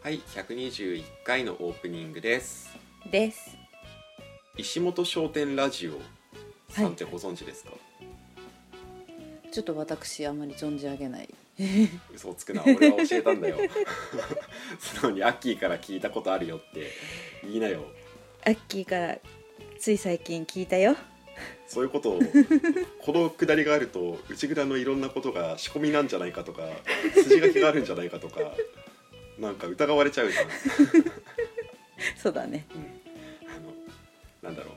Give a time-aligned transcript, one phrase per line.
[0.00, 2.70] はい121回のオープニングです。
[3.10, 3.56] です。
[4.56, 5.98] 石本商店ラジオ
[6.68, 7.72] さんってご存知ですか、
[9.50, 11.28] ちょっと私あまり存じ上げない。
[12.14, 13.56] 嘘をつくな俺は教えたんだよ。
[14.78, 16.92] 素直にアッキーから聞いたことあるよって
[17.42, 17.84] 言いなよ。
[18.44, 19.18] アッキーから
[19.80, 20.96] つい最近聞いたよ。
[21.66, 22.20] そういうことを
[23.00, 26.62] このくだりがあると内蔵のいろんなことが仕込みなんじゃないかとか
[27.14, 28.40] 筋書きがあるんじゃないかとか
[29.38, 30.46] なんか疑われちゃうじゃん、
[32.16, 32.66] そうだね。
[32.74, 33.72] うん、あの
[34.42, 34.74] なんだろう。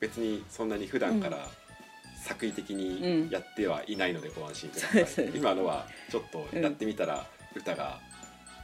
[0.00, 1.48] 別にそんなに普段から
[2.22, 8.00] 作為的にやってはいないのでご安心ください、そうそう今のはちょっとやってみたら歌が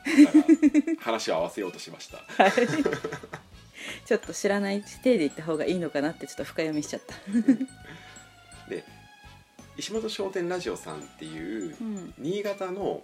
[0.04, 0.44] 歌が
[1.00, 2.18] 話を合わせようとしました。
[2.42, 2.52] はい。
[4.04, 7.14] ちょっと知らない体で言った方がいいのかなってちょっと深読みしちゃった。
[8.68, 8.84] で
[9.76, 12.14] 石本商店ラジオさんっていううん。
[12.18, 13.02] 新潟の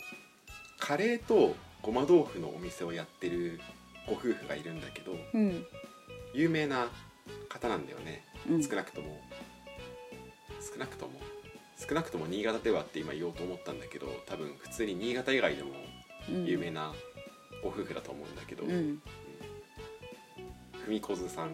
[0.78, 3.60] カレーとごま豆腐のお店をやってる
[4.06, 5.64] ご夫婦がいるんだけどうん。
[6.34, 6.88] 有名な
[7.48, 8.62] 方なんだよね、うん。
[8.62, 9.20] 少なくとも。
[10.60, 11.20] 少なくとも。
[11.78, 15.70] 少なくとも新潟ではって今言おうと思ったんだけど多分普通に新潟以外でも
[16.28, 16.44] うん。
[16.44, 16.92] 有名な
[17.62, 19.00] ご夫婦だと思うんだけど、うん。
[20.86, 21.50] 文子図さん。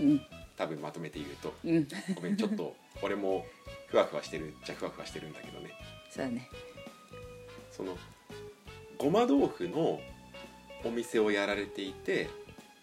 [0.00, 0.20] うん。
[0.56, 1.52] 多分まとめて言うと。
[1.64, 1.88] うん。
[2.14, 2.74] ごめんちょっと。
[3.02, 3.44] 俺も
[3.88, 5.70] ふわふわしてるじゃふわふわしてるんだけどね。
[6.10, 6.48] そうだね。
[7.70, 7.96] その
[8.98, 10.00] ごま豆腐の
[10.84, 12.28] お店をやられていて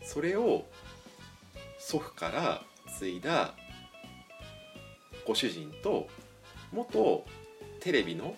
[0.03, 0.65] それを
[1.79, 2.61] 祖父から
[2.97, 3.53] 継いだ
[5.25, 6.07] ご主人と
[6.71, 7.25] 元
[7.79, 8.35] テレビの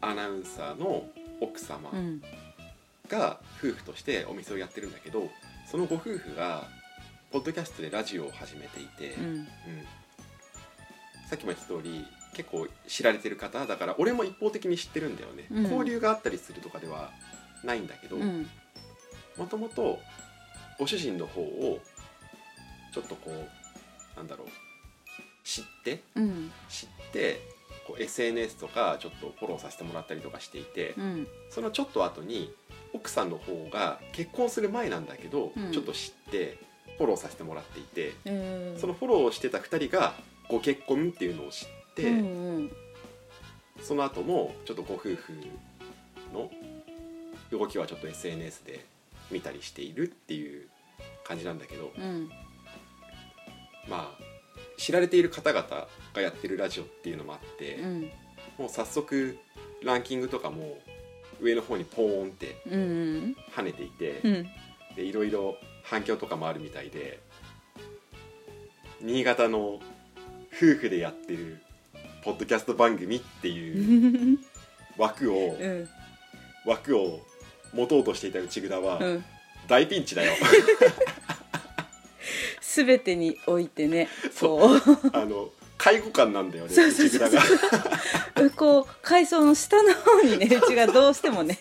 [0.00, 1.04] アナウンサーの
[1.40, 2.22] 奥様うん。
[3.08, 5.28] が夫婦としてお店をやってるんだけど
[5.70, 6.64] そのご夫婦が
[7.30, 9.24] ポッドキャストでラジオを始めていて、うん。
[9.24, 9.46] うん。
[11.28, 12.04] さっきも言った通り
[12.36, 15.62] 結構知られてる方だから俺も一方的に知ってるんだよね、うん。
[15.62, 17.10] 交流があったりするとかでは
[17.64, 18.46] ないんだけどうん。
[19.38, 19.98] もともと
[20.78, 21.80] ご主人の方を
[22.92, 24.48] ちょっとこうなんだろう
[25.44, 26.50] 知ってうん。
[26.68, 27.40] 知って
[27.86, 31.26] こう SNS とかちょっとフォローさせてもらったりとかしていて、うん。
[31.48, 32.52] そのちょっと後に
[32.92, 35.72] 奥さんの方が結婚する前なんだけど、うん。
[35.72, 36.58] ちょっと知って
[36.98, 40.14] フォローさせてもらっていて、うんそのフォローをしてた2人が
[40.48, 42.70] ご結婚っていうのを知って、うんうん。
[43.82, 45.16] その後もちょっとご夫婦
[46.32, 46.50] の
[47.50, 48.84] 動きはちょっと SNS で
[49.30, 50.68] 見たりしているっていう
[51.24, 52.30] 感じなんだけど、うん。
[53.88, 54.18] まあ
[54.76, 58.00] 知られている方々がやってるラジオっていうのもあって、うん。
[58.58, 59.38] もう早速
[59.82, 60.78] ランキングとかも
[61.40, 63.36] 上の方にポーンってうん。
[63.54, 64.48] 跳ねていて、うん。
[64.96, 67.20] でいろいろ反響とかもあるみたいで
[69.00, 69.80] 新潟の夫
[70.80, 71.60] 婦でやってる
[72.26, 74.38] ポッドキャスト番組ってういうん
[74.98, 75.88] 枠を、うん。
[76.64, 77.20] 枠を
[77.72, 79.24] 持とうとしていた内蔵はうん。
[79.68, 80.32] 大ピンチだよ。
[82.60, 84.80] 全てにおいてね そう。
[84.80, 87.40] こあの介護官なんだよね内蔵が。
[88.42, 91.56] うこう階層の下の方にねうちがどうしてもね。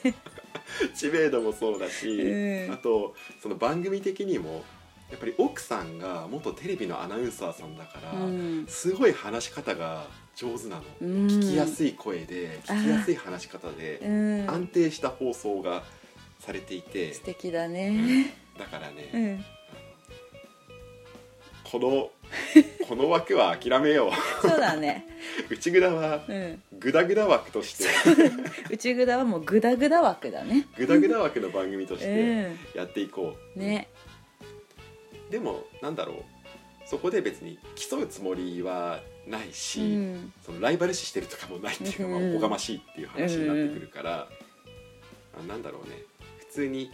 [0.96, 2.74] 知名度もそうだし、うん。
[2.74, 4.66] あとその番組的にも
[5.12, 8.66] やっぱり奥さんが元テレビのアナウンサーさんだから、うん。
[8.68, 11.28] すごい話し方が上手なの、うん。
[11.28, 14.50] 聞きやすい声で聞きやすい話し方で、うん。
[14.50, 15.84] 安定した放送が
[16.40, 17.14] されていて。
[17.14, 18.36] 素敵だね。
[18.58, 19.46] だからね、うん。
[21.72, 22.10] この
[22.88, 24.12] この枠は諦めよ
[24.42, 25.06] そうだね。
[25.50, 26.62] う 内蔵はうん。
[26.80, 27.86] グダグダ枠として。
[28.70, 30.68] 内ぐだはもうグダグダ枠だね。
[30.78, 32.60] グダグダ枠の番組としうてん。
[32.76, 33.88] やっていこう、ね。
[35.30, 36.24] でもなんだろう。
[36.88, 40.34] そこで別に競うつもりはないし、うん。
[40.46, 44.28] そのライバル視してるとかもないっていうか、まあうんおこがましいっていう話になってくるから、
[45.40, 45.98] あなんだろうね。
[46.40, 46.92] 普通に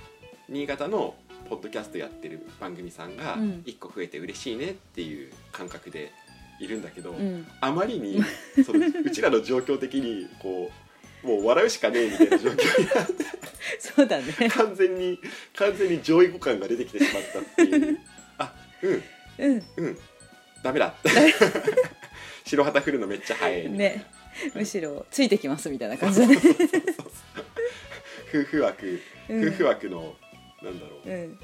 [0.49, 1.15] 新潟の
[1.49, 3.63] ポッドキャストやってる番組さんがうん。
[3.65, 6.11] 1個増えて嬉しいねっていう感覚で
[6.59, 7.47] いるんだけど、うん。
[7.59, 8.21] あまりに
[8.65, 10.71] その うちらの状況的にこ
[11.23, 13.13] うもう笑うしかねえみたいな状況になって
[13.79, 14.33] そうだね。
[14.49, 15.19] 完全に
[15.55, 17.99] 完全に上位互換が出てきてしまったっていう。
[18.39, 19.03] あうん。
[19.37, 19.63] うん。
[19.77, 19.97] うん。
[20.63, 20.95] ダメだ
[22.51, 24.05] 白旗振るのめっちゃ早いね。
[24.53, 26.35] むしろついてきますみたいな感じだね。
[26.35, 26.81] そうそうそう
[28.33, 28.99] 夫婦枠、
[29.29, 29.47] うん。
[29.47, 30.15] 夫婦枠の
[30.61, 31.39] なんだろう、うん。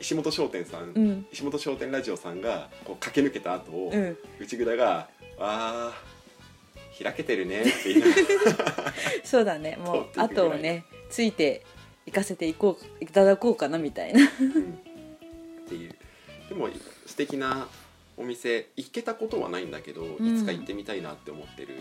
[0.00, 1.26] 石本商店さん、うん。
[1.32, 4.16] 石本商店ラジオさんがこう駆け抜けた後を、うん。
[4.38, 5.08] 内蔵が
[5.38, 8.06] 「あー開けてるね」って言いな
[9.24, 9.76] そうだね。
[9.76, 11.64] もう後をねついて
[12.06, 14.20] 行かせていこういただこうかなみたいな。
[14.20, 14.80] うん。
[15.66, 15.94] っていう。
[16.48, 16.68] でも
[17.06, 17.68] 素敵な
[18.20, 20.36] お店行けたことはないんだけど、ん。
[20.36, 21.74] いつか行ってみたいなって思ってる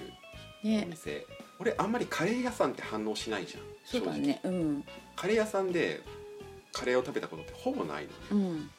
[0.63, 1.25] おね店、
[1.59, 4.39] 俺あんまりカレー屋さんって反応しないじゃんそうだね。
[4.43, 4.83] うん。
[5.15, 6.01] カレー屋さんで
[6.71, 8.69] カレーを食べたことってほぼないのね、うん。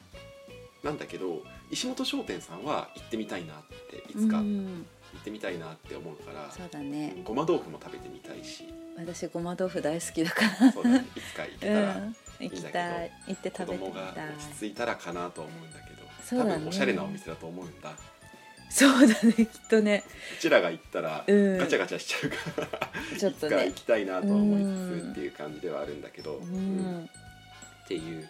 [0.83, 3.57] なんだけど石本商店さんは行ってみたいなっ
[3.89, 4.37] ていつか。
[4.37, 4.85] 行うん。
[5.19, 7.17] ってみたいなって思うから、そうだね。
[7.25, 8.63] ごま豆腐も食べてみたいし。
[8.97, 10.71] 私ごま豆腐大好きだから。
[10.71, 11.05] そうだね。
[11.15, 12.15] いつか行けうたら、ん。
[12.39, 12.57] 行きい。
[12.57, 15.90] いんだ行って子食べてみ供がたい落ち着いたらかなとは思うんだけど
[16.31, 16.53] そうだね。
[16.53, 17.91] 多分おしゃれなお店だと思うんだ。
[18.69, 20.03] そうだねきっとね。
[20.37, 21.57] うちらが行ったらうん。
[21.57, 23.65] ガチャガチャしちゃうから、ちょっとね。
[23.67, 27.01] 行きたいなとは思いつうんつっていう感じではあるんだけど、ううん。
[27.01, 28.29] んっていう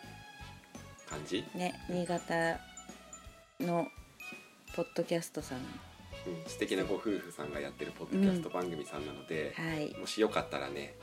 [1.08, 2.60] 感じ、ね新潟
[3.60, 3.88] の
[4.76, 5.60] ポッドキャストさん。
[5.60, 5.64] うん、
[6.48, 9.96] 素敵なご夫婦さんがやってるポッドキャスト番組さんなので、はい。
[10.00, 10.96] もしよかったらね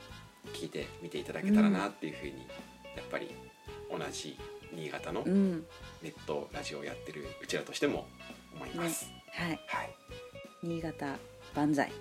[0.53, 2.31] 聞いてみていただけたらなっていうふうに、
[2.97, 3.29] やっぱり
[3.89, 4.37] 同じ
[4.73, 5.65] 新潟のうん。
[6.01, 8.07] ネットラジオをやってるうちらとしても
[8.55, 9.11] 思います。
[9.31, 9.59] はい。
[9.67, 9.95] はい。
[10.63, 11.17] 新潟
[11.55, 11.91] 万歳。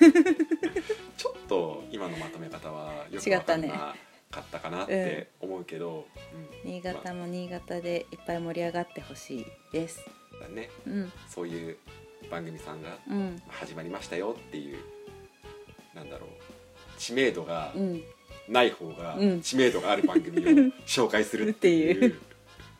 [1.16, 3.68] ちょっと今のまとめ方はよく違ったね。
[3.68, 3.94] 分かんな
[4.30, 6.06] かったかなって思うけど、
[6.64, 10.04] 新潟も新潟でいっぱい盛り上がってほしいです。
[10.32, 10.70] うんだね。
[10.86, 11.12] うん。
[11.28, 11.78] そういう
[12.30, 13.42] 番組さんがうん。
[13.48, 14.78] 始まりましたよっていう
[15.94, 16.30] なんだろう
[16.98, 18.02] 知名度がうん
[18.48, 19.40] ない方がうん。
[19.40, 20.42] 知名度がある番組を
[20.86, 22.20] 紹介するっていう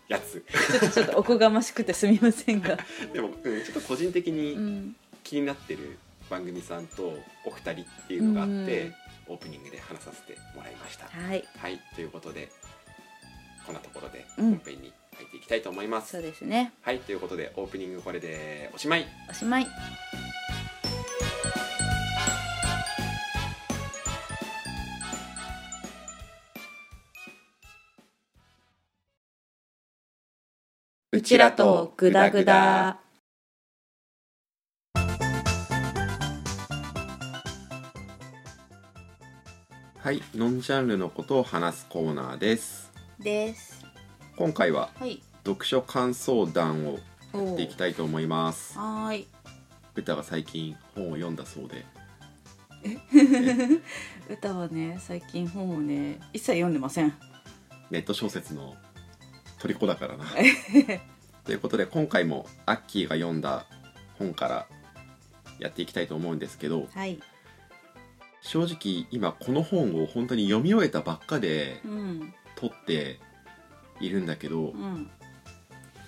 [0.09, 0.45] やつ。
[0.71, 2.79] ちょっとちょっとおこがましくてすみませんが。
[3.13, 4.97] でも、うん、ちょっと個人的うにん。
[5.25, 5.99] 気になってる
[6.31, 8.83] 番組さんとお二人っていうのがあって、
[9.29, 9.35] うん。
[9.35, 11.07] オープニングで話させてもらいました。
[11.07, 11.45] はい。
[11.59, 11.81] はい。
[11.95, 12.49] ということで
[13.67, 14.51] こんなところでうん。
[14.51, 16.13] 本編に入っていきたいと思います。
[16.13, 16.73] そうですね。
[16.83, 17.01] はい。
[17.01, 19.07] ということでオープニングこれでおしまい。
[19.29, 19.67] おしまい。
[31.17, 32.99] うちらとグダグダ。
[39.99, 43.83] はいノンジャンルのことを話すコーナーですです。
[44.37, 45.23] 今回ははい。
[45.47, 46.99] 読書感想談を
[47.33, 49.29] おやっていきたいと思いますはーい。
[49.95, 51.87] 歌が最近本を読んだそうで
[54.29, 57.15] 歌 はね、最近本をね、一切読んでません。
[57.91, 58.75] ネット小説の
[59.59, 60.25] 虜だからな
[61.45, 63.67] ということで今回もアッキーが読んだ
[64.19, 64.67] 本から
[65.59, 67.19] やっていきたいと思うんですけどはい。
[68.43, 72.35] 正直今この本を本当に読み終えたばっかでうん。
[72.57, 73.19] 撮って
[74.01, 75.11] いるんだけどうん。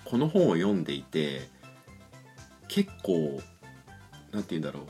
[0.05, 1.49] この本を読んでいて
[2.69, 3.41] 結構
[4.33, 4.87] なんて言うんだろう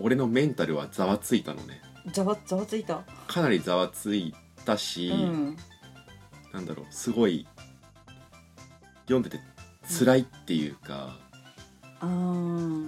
[0.00, 1.80] 俺のメンタルはざわついたのね
[2.12, 3.02] ざわ、ざわついた？
[3.26, 4.34] かなりざわつい
[4.64, 5.56] たし、うん。
[6.52, 7.46] なんだろうすごい
[9.08, 9.40] 読んでて
[9.98, 11.16] 辛いっていうか、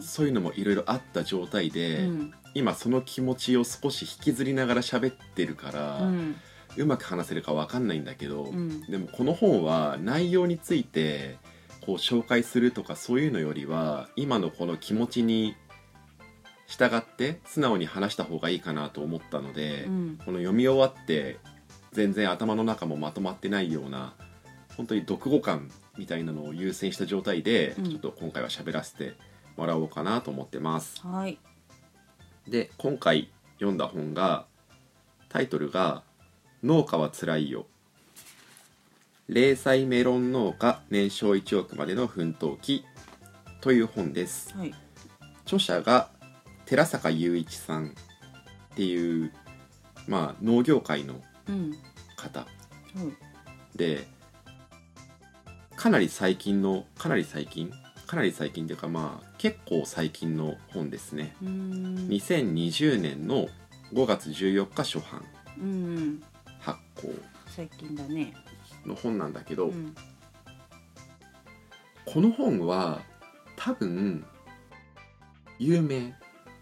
[0.03, 2.35] そういうのもいろいろあった状態で、うん。
[2.53, 6.05] 今その気持ちを少し引きずりながら喋ってるから、う。
[6.05, 6.37] うん
[6.87, 8.83] まく話せるかわかんないんだけど、うん。
[8.83, 11.37] でもこの本は内容について
[11.81, 15.57] こう紹介するとかそういうのよりは今のこの気持ちに
[16.69, 20.19] 従って素直に話した方がいいかなと思ったので、うん。
[20.25, 21.39] この読み終わって
[21.93, 24.15] 全然頭の中もまとまってないような
[24.77, 29.15] 本当に読後感みたいなのを優先した状態で、うんちょっと今回は喋らせて
[29.57, 31.39] もらおうかなと思ってますはい。
[32.49, 34.47] で今回読んだ本が
[35.29, 36.03] タイトルが
[36.65, 37.67] 「農家はつらいよ」
[39.29, 42.85] 零細メロン農家年商1億までの奮闘記
[43.61, 44.75] という本ですはい。
[45.45, 46.11] 著者が
[46.65, 49.33] 寺坂雄一さんっていう
[50.09, 51.77] まあ農業界のうん。
[52.17, 52.47] 方
[52.97, 53.17] うん。
[53.77, 54.07] で
[55.81, 57.73] かなり最近のかなり最近
[58.07, 61.35] かなり最近というかまあ結構最近の本ですね。
[61.43, 62.07] うん。
[62.11, 63.49] 2020年の
[63.95, 65.25] 5月14日初版
[65.59, 66.23] うん
[66.59, 67.15] 発行
[67.47, 68.35] 最近だね。
[68.85, 69.95] の本なんだけど、うん。
[72.05, 73.01] この本は
[73.57, 74.23] 多分
[75.59, 76.15] 有名。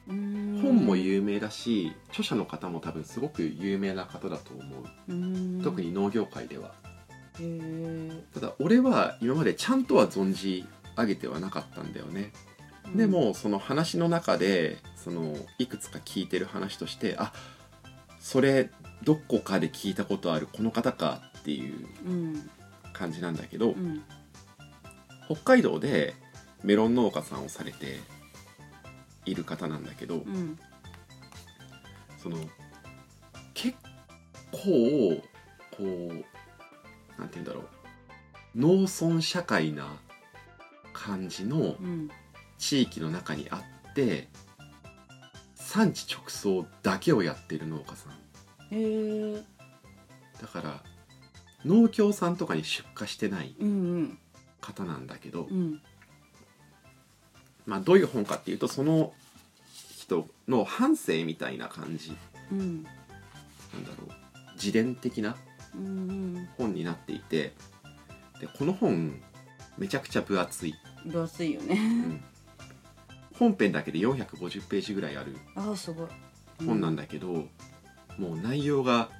[0.06, 0.60] うん。
[0.62, 4.62] 本も有名だし著者の方も多分すごく有名な方だと思
[5.08, 5.12] う。
[5.12, 5.60] うん。
[5.64, 6.72] 特に農業界では
[8.34, 10.66] ただ俺は今までちゃんとは存じ
[10.96, 12.32] 上げてはなかったんだよね。
[12.94, 17.32] でもその話の中でそのいくつか聞いてる話としてあ
[18.18, 18.70] それ
[19.04, 22.50] どこかで聞いたことあるこの方かっていううん。
[22.92, 24.02] 感じなんだけど、うん。
[25.26, 26.14] 北海道で
[26.64, 28.00] メロン農家さんをされて
[29.24, 30.58] いる方なんだけど、うん。
[32.20, 32.38] その
[33.54, 33.76] 結
[34.50, 35.22] 構
[35.76, 36.24] こう
[37.18, 37.68] なんて言うんだろう。
[38.56, 39.96] 農村社会な
[40.92, 42.10] 感じのうん。
[42.58, 44.28] 地域の中にあって
[45.54, 48.12] 産地直送だけをやってる農家さん。
[48.74, 49.42] へえ
[50.42, 50.82] だから
[51.64, 54.18] 農協さんとかに出荷してないうんうん。
[54.60, 55.80] 方なんだけど、うん。
[57.64, 59.12] まあどういう本かっていうとその
[59.96, 62.16] 人の半生みたいな感じ
[62.50, 62.82] うん。
[62.82, 64.12] なんだろう。
[64.54, 67.52] 自伝的なうん本になっていて
[68.40, 69.20] でこの本
[69.78, 70.74] めちゃくちゃ分厚い、
[71.06, 71.74] 分厚いよね。
[71.74, 72.24] うん。
[73.38, 76.08] 本編だけで450ページぐらいあるああすごい。
[76.66, 77.28] 本なんだけど、
[78.18, 79.10] もう内容が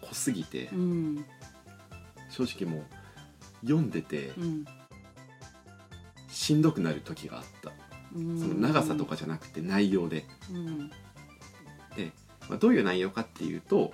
[0.00, 1.24] 濃すぎて、うん。
[2.30, 2.84] 正直も
[3.62, 4.64] う読んでてうん。
[6.28, 7.72] しんどくなる時があった、
[8.16, 8.40] うん。
[8.40, 10.88] その長さとかじゃなくて内容で、うん。
[10.88, 12.12] で、
[12.48, 13.92] まあ、どういう内容かっていうと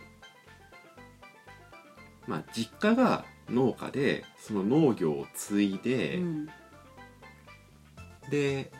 [2.27, 6.49] まあ実家が農家でその農業を継いで、うん。
[8.31, 8.73] で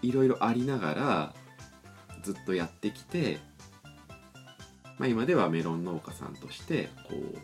[0.00, 1.34] いろいろありながら
[2.22, 3.40] ずっとやってきて、
[4.98, 7.38] まあ、今ではメロン農家さんとしてこう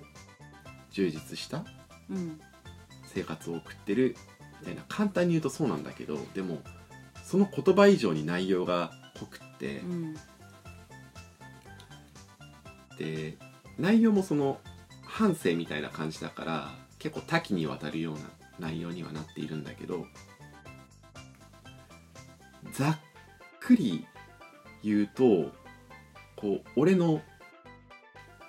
[0.93, 1.65] 充実した
[2.11, 2.41] うん。
[3.07, 4.17] 生活を送ってる
[4.61, 4.83] みたいな。
[4.89, 6.61] 簡単に言うとそうなんだけどでも
[7.25, 10.15] その言葉以上に内容が濃くってう、ん。
[12.99, 13.37] で
[13.79, 14.61] 内容もその
[15.15, 18.21] 反省みたいな感じだから結構多岐にわたるような
[18.59, 20.07] 内容にはなっているんだけど
[22.73, 22.99] ざっ
[23.61, 24.05] くり
[24.83, 25.53] 言うと
[26.35, 27.23] こう俺の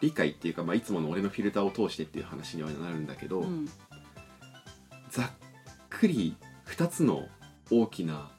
[0.01, 3.69] 理解っていうか、まあ、いつもの俺のフィルターを通してっていう話にはなるんだけど、うん。
[5.09, 5.29] ざっ
[5.89, 7.27] くり2つの
[7.71, 8.29] 大きな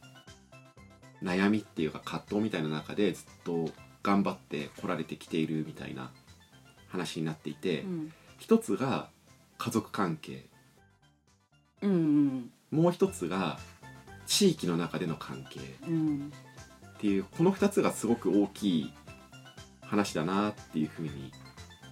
[1.23, 3.71] 悩みっていうか葛藤みたいな中でずっと
[4.03, 6.11] 頑張ってこられてきているみたいな
[6.97, 8.13] 話になっていて、うん。
[8.39, 9.09] 一つが
[9.59, 10.47] 家族関係。
[11.83, 13.59] うんもう一つが
[14.27, 15.61] 地域の中での関係。
[15.61, 16.33] っうん。
[16.99, 18.93] ていうこの2つがすごく大きい
[19.83, 21.33] 話だなっていうふうに、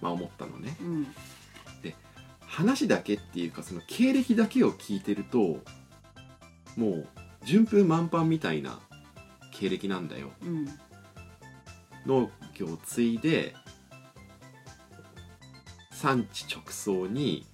[0.01, 0.75] まあ、思ったのね。
[0.81, 1.07] うん。
[2.55, 5.59] 話だけっていうかその経歴だけを聞いてると
[6.77, 7.07] もう
[7.43, 8.79] 順風満帆みたいな
[9.51, 10.31] 経歴なんだよ。
[10.41, 10.65] うん。
[12.05, 13.55] 農業を継いで
[16.05, 17.47] 産地直送に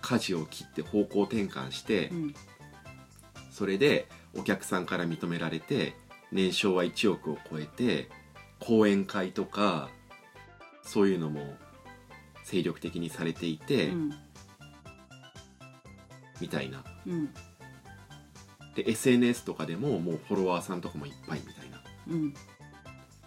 [0.00, 2.34] 舵を切って方向転換してうん。
[3.50, 5.96] それでお客さんから認められて
[6.30, 8.08] 年商は1億を超えて
[8.60, 9.88] 講演会とか
[10.82, 11.54] そういうのも
[12.44, 14.12] 精力的にされていて、うん。
[16.40, 16.84] みたいな。
[17.06, 17.34] うん。
[18.76, 21.82] で SNS とかでももうフォロワーさんとかもいっぱいみたいな。
[22.08, 22.34] うん。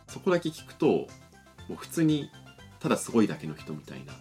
[0.07, 1.07] そこだけ聞くとも
[1.71, 2.29] う普通に
[2.79, 4.13] ただすごいだけの人みたいな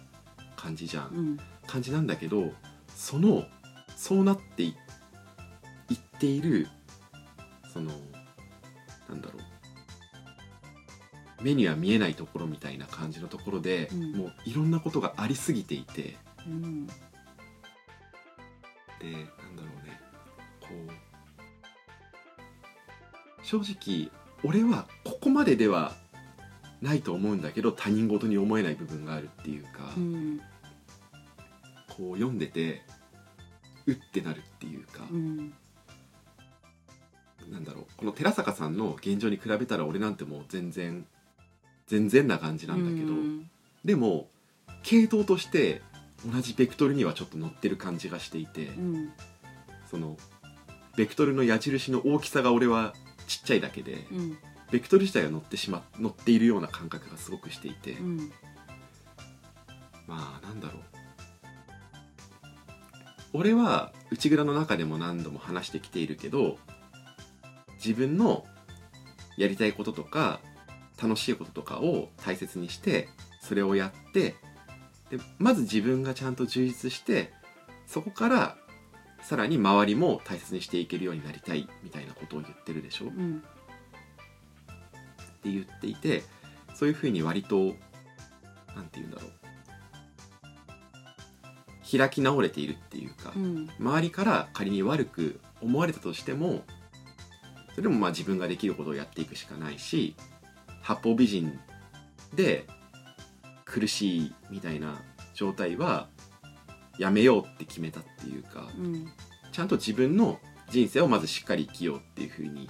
[0.57, 1.39] 感じじゃん、うん。
[1.65, 2.51] 感じなんだけど
[2.93, 3.45] その
[3.95, 4.75] そうなってい
[5.89, 6.67] いっている
[7.71, 7.91] その
[9.07, 9.41] なんだろう。
[11.43, 14.11] 目には見えないところみたいな感じのところで、うん。
[14.13, 16.17] もういろんなことがありすぎていて。
[16.47, 16.87] うん。
[16.87, 16.93] で
[19.03, 20.01] なんだろうね。
[20.61, 20.67] こ
[23.39, 24.11] う正直
[24.43, 25.93] 俺はここまででは
[26.81, 30.41] ないと思うんだけど他人事に思えない部分があるっていうか、うん。
[31.89, 32.83] こう読んでて
[33.87, 35.53] うってなるっていうか、うん。
[37.51, 41.05] なんだろうこの寺坂さんの現状に比べたら俺なんてもう全然
[41.87, 43.49] 全然な感じなんだけど、うん。
[43.83, 44.27] でも
[44.83, 45.81] 系統として
[46.25, 49.13] 同じベクトルにはちょっと乗ってる感じがしていて、うん。
[49.89, 50.17] その
[50.95, 52.93] ベクトルの矢印の大きさが俺は
[53.27, 54.37] ちっちゃいだけで、うん
[54.71, 58.31] ベクトル自体が乗ってしま乗っているような感覚がすごくしていて、うん。
[60.07, 60.81] まあなんだろう。
[63.33, 66.57] 俺は内蔵の中でも何度も話してきているけど
[67.75, 68.45] 自分の
[69.37, 70.39] やりたいこととか
[71.01, 73.09] 楽しいこととかを大切にして
[73.41, 74.35] それをやって
[75.11, 77.31] でまず自分がちゃんと充実して
[77.85, 78.57] そこから
[79.21, 83.05] さらに周りも大切にしていけるようになりたいみたいなことを言ってるでしょ？
[83.05, 83.43] っうん
[85.47, 86.23] て言っていて
[86.75, 87.75] そういうふうに割と
[88.75, 89.31] なんて言うんだろう。
[91.89, 93.69] 開き直れているっていうか、うん。
[93.79, 96.63] 周りから仮に悪く思われたとしても
[97.69, 100.15] それでもまあ自分ができることをやっていくしかないし
[100.81, 101.57] 八方美人
[102.35, 102.65] で
[103.63, 105.01] 苦しいみたいな
[105.33, 106.09] 状態は
[106.99, 109.07] やめようって決めたっていうかうん。
[109.53, 110.39] ちゃんと自分の
[110.69, 112.69] 人生をまずしっかり生きようっていうふうに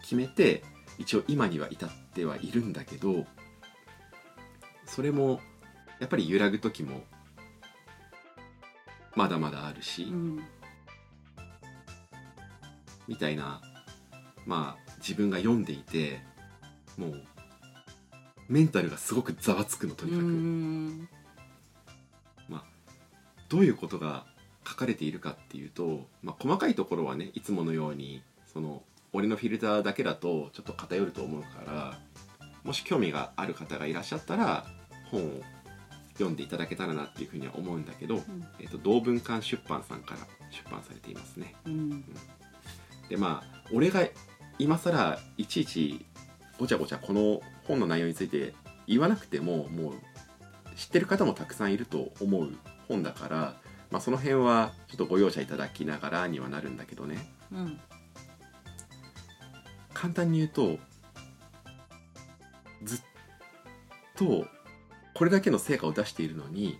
[0.00, 0.64] 決めて
[0.98, 3.26] 一応今には至ってはいるんだけど
[4.86, 5.40] それも
[6.00, 7.02] やっぱり揺らぐ時も
[9.14, 10.44] まだまだあるし、うん。
[13.08, 13.62] みたいな
[14.44, 16.20] まあ自分が読んでいて
[16.98, 17.22] もう
[18.48, 21.08] メンタルがすごくざわつくのとにかく、うん
[23.48, 24.24] どういうことが
[24.66, 28.82] 書かれているかっていうと、まあ、細かいところはねいつものようにその
[29.16, 31.98] 俺のフィルターだけだとちょっと偏ると思うから
[32.64, 34.66] もし興味がある方がいらっしゃったら
[35.10, 35.40] 本を
[36.12, 38.22] 読んでいただけたらなっていうふうには思うんだけど、
[38.58, 40.20] えー、と同文館出版さんから
[40.50, 41.54] 出版されていますね。
[41.66, 42.04] うん。
[43.08, 44.06] でまあ俺が
[44.58, 46.04] 今更いちいち
[46.58, 48.52] ごちゃごちゃこの本の内容について
[48.86, 49.94] 言わなくてももう
[50.76, 52.52] 知ってる方もたくさんいると思う
[52.86, 53.56] 本だから、
[53.90, 57.26] まあ、その辺はちょっとご容赦いただきながらにはなるんだけどね。
[57.50, 57.80] うん
[59.96, 60.78] 簡単に言うと
[62.84, 63.00] ずっ
[64.14, 64.46] と
[65.14, 66.78] これだけの成果を出しているのに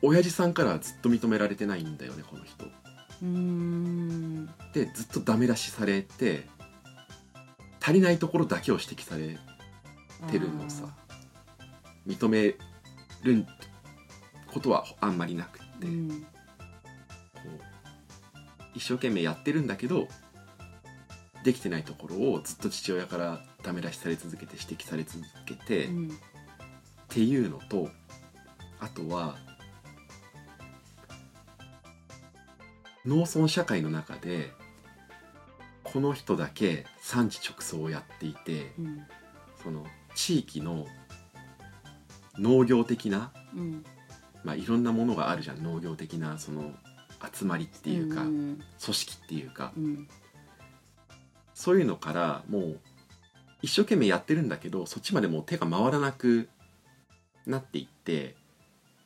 [0.00, 2.64] 親父さんからはずっと認められてないんだよねこの人。
[3.22, 4.46] うん。
[4.72, 6.46] でずっとダメ出しされて
[7.82, 9.38] 足りないところだけを指摘され
[10.30, 10.84] てるのさ。
[12.06, 12.54] 認め
[13.24, 13.44] る
[14.46, 16.26] ことはあんまりなくって、うん
[18.74, 20.08] 一生懸命やってるんだけど
[21.44, 26.18] できてないところをずっと父親からダメ出しされ続けて指摘され続けて、っうん。
[27.08, 27.88] ていうのと
[28.78, 29.36] あとは
[33.04, 34.52] 農村社会の中で
[35.82, 39.02] この人だけ産地直送をやっていてうん。
[39.62, 40.86] その地域の
[42.38, 43.84] 農業的な、うん。
[44.44, 45.62] まあ、いろんなものがあるじゃん。
[45.62, 46.72] 農業的なその
[47.32, 48.60] 集まりっていうか、うん。
[48.82, 50.08] 組織っていうかうん。
[51.54, 52.80] そういうのからもう
[53.62, 56.48] 一生懸命やってるんだけどそっちまでもう手が回らなく
[57.46, 58.34] なっていって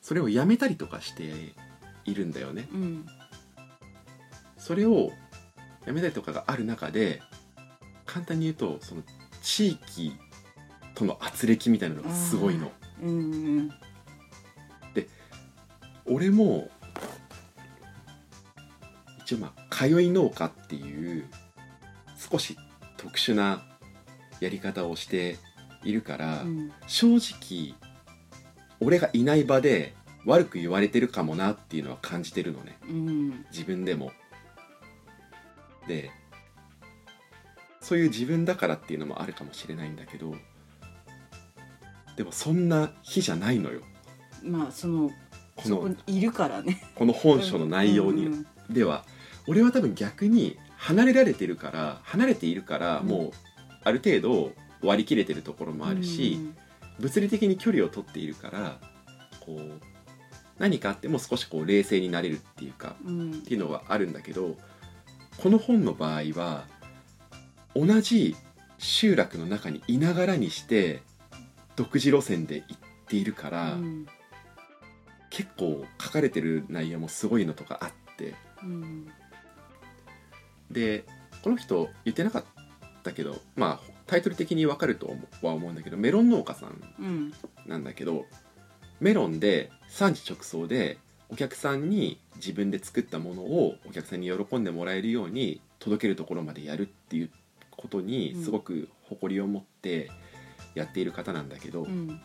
[0.01, 1.33] それをやめたりとかして
[2.05, 2.69] いるんだよね。
[2.73, 3.07] うん。
[4.59, 5.11] それを
[5.87, 7.21] やめたりとかがある中で
[8.07, 9.03] 簡単に言うとその
[9.43, 10.15] 地域
[10.95, 12.71] との圧力みたいなのがすごいの。
[13.03, 13.71] うん
[16.07, 16.84] 俺も一
[19.35, 21.29] 応まあ通い農家っていう
[22.31, 22.57] 少し
[22.97, 23.63] 特殊な
[24.41, 25.37] やり方をして
[25.85, 26.73] いるから、うん。
[26.87, 27.75] 正直
[28.81, 29.95] 俺がいない場で
[30.27, 32.79] 悪く言われてるかもなっていうのは感じてるのね。
[32.89, 33.47] うん。
[33.51, 34.13] 自分でも。
[35.87, 36.11] で
[37.81, 40.35] そういう自分だからっていうのもあるかもしれないんだけど
[42.17, 43.83] でもそんな日じゃないのよ。
[44.43, 45.11] まあその
[45.57, 46.83] このにいるからね。
[46.95, 48.47] この本書の内容に、うん。
[48.71, 49.05] では
[49.47, 53.07] 俺は多分逆に離れられてるから離れているからうん。
[53.07, 53.33] もう
[53.85, 54.53] ある程度
[54.83, 56.39] 割り切れてるところもあるし、
[56.99, 58.79] 物理的に距離を取っているから
[59.41, 59.81] こう
[60.59, 64.57] 何かあっても少しこう冷静になれるっていうかっていうのはあるんだけど
[65.39, 66.65] この本の場合は
[67.75, 68.37] 同じ
[68.79, 71.03] 集落の中にいながらにして
[71.77, 72.79] 独自路線で行っ
[73.09, 74.07] ているから、うん。
[75.35, 79.09] 結構書かれてる内容もすごいのとかあってうん
[80.75, 81.05] で
[81.43, 82.45] この人言ってなかっ
[83.03, 87.33] たけどまあタイトル的にわかるとは思うんだけどメロン農家さんうん。
[87.67, 88.27] なんだけど
[89.01, 90.99] メロンで産地直送で
[91.31, 97.31] お客さんに自分で作ったものをお客さんに喜んでもらえるように届けるところまでやるっていう
[97.71, 98.45] ことにうん。
[98.45, 100.11] すごく誇りを持って
[100.75, 102.21] やっている方なんだけど、うん。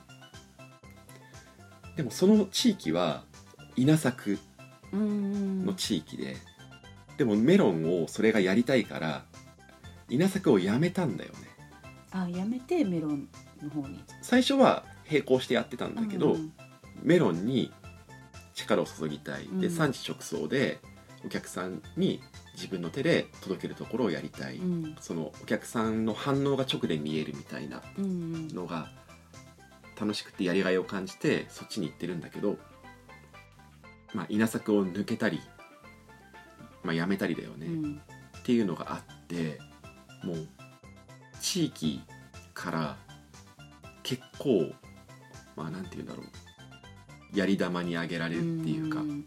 [1.95, 3.23] でもその地域は
[3.75, 4.37] 稲作
[4.91, 5.65] うん。
[5.65, 6.35] の地域で、
[7.19, 9.25] でもメロンをそれがやりたいから
[10.07, 11.39] 稲作をやめたんだよね。
[12.11, 13.27] あやめてメロン
[13.61, 14.01] の方に。
[14.21, 16.53] 最初は並行してやってたんだけど、うん
[17.01, 17.71] メロンに
[18.53, 19.71] 力を注ぎたい、でうん。
[19.71, 20.79] 産地直送で
[21.25, 22.21] お客さんに
[22.55, 24.95] 自分の手で届けるところをやりたい、うん。
[25.01, 28.47] そのお客さんの反応が直で見えるみたいなうん。
[28.49, 28.91] のが
[29.99, 32.57] 楽しくてやりがいを感じてそっちに行ってるんだけど、
[34.13, 35.41] まあ、稲作を抜けたり、
[36.83, 38.01] まあ、やめたりだよね、うん。
[38.39, 39.59] っていうのがあって
[40.23, 40.47] もう
[41.41, 42.01] 地域
[42.53, 42.97] から
[44.03, 44.71] 結構
[45.55, 46.25] まあなんて言うんだろう。
[47.37, 49.23] やり玉にあげられるっていうか、ん。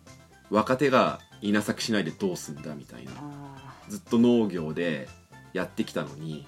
[0.50, 3.12] 若手が稲作しないでどうすんだみたいな。
[3.16, 5.08] あずっと農業で
[5.52, 6.46] やってきたのに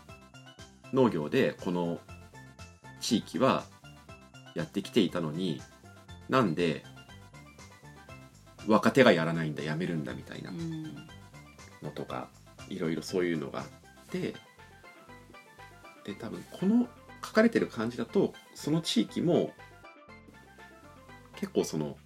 [0.93, 1.99] 農業でこの
[3.01, 3.65] 地域は
[4.55, 5.61] やってきていたのに
[6.29, 6.85] なんで
[8.67, 10.51] 若手がやらないんだやめるんだみたいな
[11.83, 12.29] のとか
[12.69, 13.67] いろいろそういうのがあっ
[14.11, 14.35] て
[16.05, 16.89] で多分この
[17.25, 19.53] 書かれてる感じだとその地域も
[21.37, 21.97] 結構その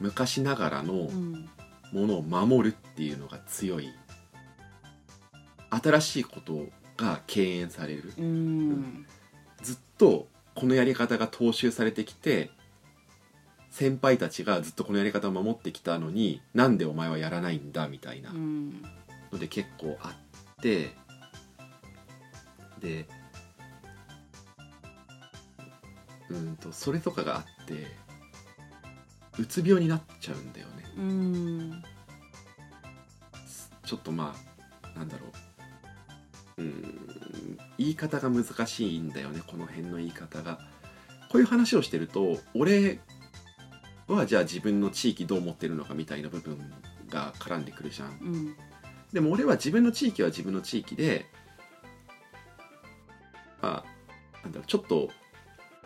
[0.00, 1.48] 昔ながらのうん。
[1.94, 3.94] ものを守るっていうのが強い
[5.70, 8.12] 新しいことが敬遠される。
[8.18, 9.06] うん。
[9.62, 12.50] ずっとこのやり方が踏襲されてきて
[13.74, 18.82] 先輩たちがずっとこのやり方を守ってきたのになんでお前はやらないんだみたいなうん。
[19.32, 20.14] ので結構あ
[20.58, 20.94] って
[22.80, 23.04] で
[26.30, 27.88] うんとそれとかがあって
[29.40, 30.72] うつ病になっちゃうんだよね。
[30.96, 31.82] うん。
[33.84, 34.36] ちょっとま
[34.94, 35.26] あなんだろ
[36.58, 36.62] う。
[36.62, 40.60] うん言い方が難しいんだよねこの辺の言い方が。
[41.28, 43.00] こういう話をしてると俺
[44.08, 46.58] はじゃあ自分の地域どう思ってるのかみたいな部分
[47.08, 48.08] が絡んでくるじゃん。
[48.08, 48.56] うん。
[49.12, 51.26] でも俺は自分の地域は自分の地域で
[53.62, 55.08] まあなんだろうちょっと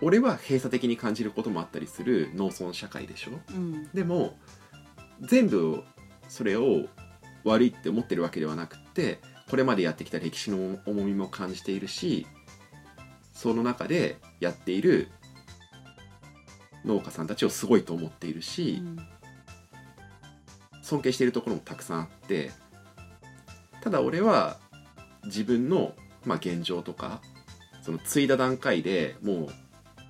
[0.01, 3.33] 俺は閉鎖的に感じることもあったりする農村社会でしょ？
[3.51, 3.89] うん。
[3.93, 4.37] でも
[5.21, 5.83] 全部
[6.29, 6.87] それを
[7.45, 12.27] 悪いって思ってるわけではなくってこれまでやってきた歴史の重みも感じているし
[13.33, 15.09] その中でやっている
[16.85, 18.83] 農家さんたちをすごいと思っているし、
[20.83, 22.51] 尊敬しているところもたくさんあって
[23.83, 24.57] ただ俺は
[25.27, 25.93] 自分の、
[26.25, 27.21] まあ、現状とか
[27.83, 29.49] その継いだ段階でもう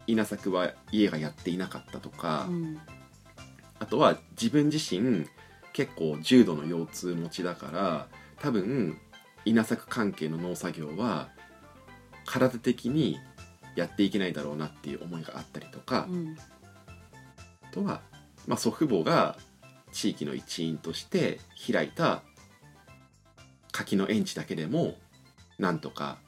[0.07, 2.81] 稲作は家がやっていなかったとか、うん
[3.81, 5.27] あとは自分自身
[5.73, 8.07] 結構重度の腰痛持ちだから
[8.41, 8.99] 多分
[9.45, 11.29] 稲作関係の農作業は
[12.25, 13.19] 体的に
[13.77, 16.13] やっていけないだろうなっていう思いがあったりとか、う
[17.69, 18.01] とは、
[18.47, 19.37] まあ、祖父母が
[19.93, 22.23] 地域の一員として開いた
[23.73, 24.97] 柿の園地だけでも
[25.59, 26.19] なんとか、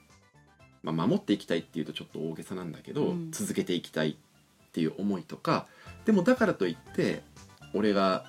[0.83, 3.31] まあ、守っていきたいっていうとちょっと大げさなんだけど、うん。
[3.33, 5.67] 続けていきたいっていう思いとか
[6.05, 7.23] でもだからといって
[7.75, 8.25] 俺が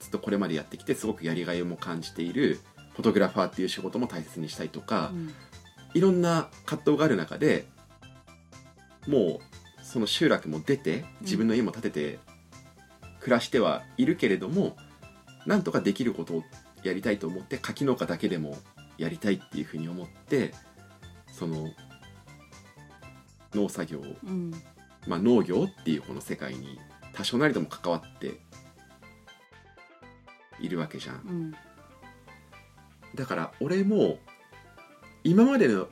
[0.00, 2.60] ずっとこれまでやってきてすごくやりがいも感じている
[2.94, 5.32] フォトグラファーっていう仕事も大切にしたいとか、うん。
[5.94, 7.66] いろんな葛藤がある中で
[9.06, 12.18] もうその集落も出て自分の家も建てて
[13.26, 14.76] 暮らしてはいるけれども、
[15.46, 16.44] なんとかできることを
[16.84, 18.56] やりたいと思って柿農家だけでも
[18.98, 20.54] やりたいっていうふうに思って
[21.32, 21.70] その
[23.52, 24.52] 農作業、うん
[25.08, 26.78] まあ、農業っていうこの世界に
[27.14, 28.38] 多少なりとも関わって
[30.60, 31.16] いるわけじゃん。
[31.16, 31.54] うん
[33.16, 34.18] だから俺も
[35.24, 35.88] 今までの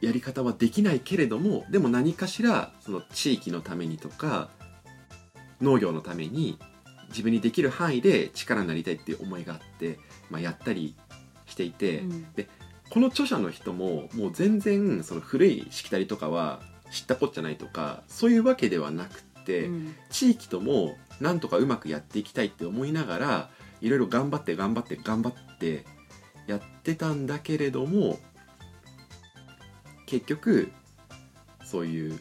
[0.00, 4.50] やり方はできないけれどもでも何かしらその地域のためにとか
[5.62, 6.58] 農業のために
[7.14, 10.00] 自分にできる範囲で力になりたいっていう思いがあって、
[10.30, 10.96] まあ、やったり
[11.46, 12.26] していて、うん。
[12.90, 19.94] この著者の人ももう全然その古いしきたりとかは知ったこっちゃないとかそういうわけではなくって、うん。
[20.10, 23.50] 地域ともなんとかうまくやっていきたいって思いながら
[23.80, 25.84] いろいろ頑張って頑張って頑張って
[26.48, 28.18] やってたんだけれども
[30.06, 30.72] 結局
[31.64, 32.20] そういう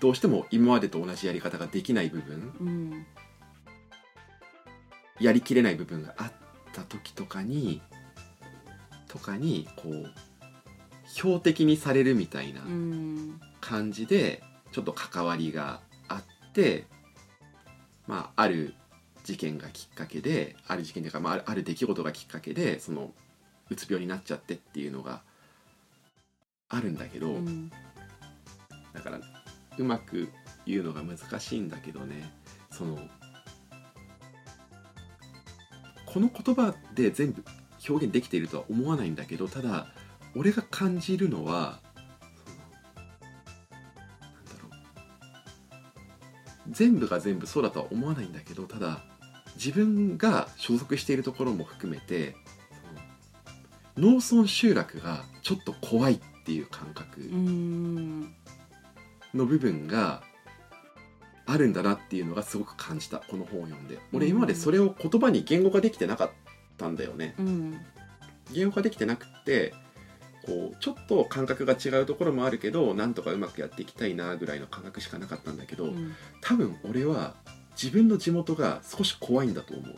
[0.00, 2.52] どうしても今までと同じやり方ができない部分。
[2.60, 3.06] うん
[5.20, 6.32] やりきれない部分があっ
[6.72, 7.82] た時とかに
[9.08, 10.10] とかにこう
[11.06, 16.86] 標的にされるみたいなうん感じでちょっと関わりがあって
[18.06, 18.74] まあある
[19.24, 23.12] 事件がきっかけである事件というか、まあある、ある出来事がきっかけでその
[23.68, 25.20] うつ病になっちゃってっていうのが
[26.68, 27.70] あるんだけど、うん。
[28.92, 29.20] だから
[29.78, 30.28] うまく
[30.66, 32.30] 言うのが難しいんだけどね
[32.70, 32.98] その
[36.12, 37.44] この言葉で全部
[37.88, 39.86] 表現できているとは思わないんだけどただ
[40.36, 41.80] 俺が感じるのは
[42.44, 43.08] その
[44.20, 44.70] なんだろう。
[46.70, 49.00] 全部が全部そうだとは思わないんだけどただ
[49.56, 52.34] 自分が所属しているところも含めて
[53.96, 58.34] 農村集落がちょっと怖いっていう感覚うん。
[59.34, 60.22] の部分が
[61.50, 63.98] あるんだなっていうのがすごく感じたこの本を読んで。
[64.12, 64.32] 俺うん。
[64.32, 66.30] 今までそれを言葉に言語化できてなかっ
[66.76, 67.34] たんだよね。
[67.38, 67.80] うん。
[68.52, 69.74] 言語化できてなくって
[70.44, 76.14] こうちょっと感覚が違うところもあるけどなんとかうまくやっていきたいなぐらいの感覚しかなかったんだけど、うん。
[76.40, 77.34] 多分俺は
[77.80, 79.90] 自分の地元が少し怖いんだと思う。
[79.90, 79.96] っ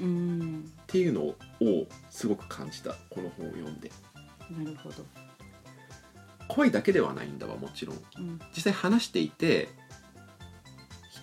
[0.00, 0.72] うん。
[0.86, 1.36] ていうのを
[2.10, 3.90] すごく感じたこの本を読んで。
[4.50, 5.04] なるほど。
[6.48, 7.96] 怖いだけではないんだわもちろん。
[8.54, 9.68] 実際話していて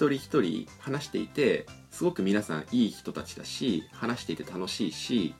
[0.01, 5.35] 一人一人話していてすごく皆さんいい人たちだし話していて楽しいし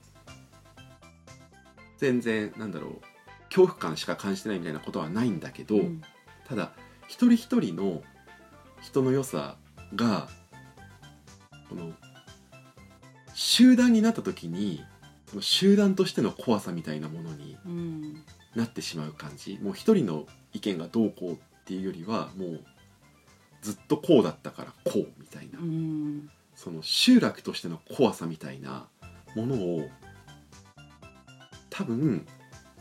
[1.97, 3.01] 全然なんだろう
[3.45, 6.01] 恐怖感しか感じてないみたいなことはないんだけど、うん。
[6.47, 6.71] ただ
[7.07, 8.01] 一人一人の
[8.81, 9.57] 人の良さ
[9.95, 10.29] が
[11.67, 11.91] この
[13.33, 14.83] 集団になった時に
[15.27, 18.23] その集団としての怖さみたいなものにうん。
[18.55, 19.57] なってしまう感じ。
[19.61, 22.65] もう一人の意見がどうこうっていうよりはもう
[23.61, 28.85] ずっとこうだったからこうみたいな、うんその集落としての怖さみたいな
[29.35, 29.89] ものを
[31.71, 32.27] 多分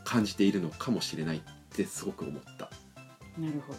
[0.04, 1.40] 感じているのかもしれないっ
[1.70, 2.68] てすごく思った。
[3.40, 3.78] なるほど。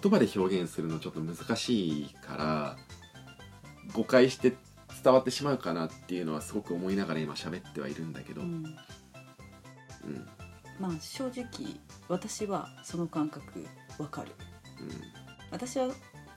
[0.00, 2.76] 言葉で表現するのちょっと難しいから
[3.94, 4.54] 誤解して
[5.02, 8.48] 伝わってしまうかなっていうのはすごく思いながら今喋ってはいるんだけど、うん。
[8.48, 10.28] うん。
[10.78, 11.46] まあ正直
[12.06, 13.66] 私はその感覚
[13.98, 14.30] わかる
[15.50, 15.88] 私は